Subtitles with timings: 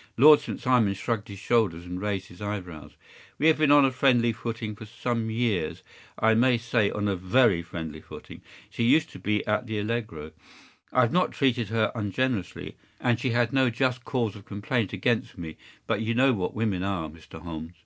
[0.18, 0.60] ”Lord St.
[0.60, 2.96] Simon shrugged his shoulders and raised his eyebrows.
[3.38, 7.62] “We have been on a friendly footing for some years—I may say on a very
[7.62, 8.40] friendly footing.
[8.68, 10.32] She used to be at the ‘Allegro.’
[10.92, 15.38] I have not treated her ungenerously, and she has no just cause of complaint against
[15.38, 15.56] me;
[15.86, 17.40] but you know what women are, Mr.
[17.42, 17.76] Holmes.